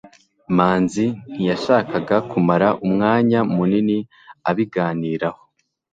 manzi 0.55 1.05
ntiyashakaga 1.31 2.17
kumara 2.29 2.67
umwanya 2.85 3.39
munini 3.55 3.97
abiganiraho 4.49 5.41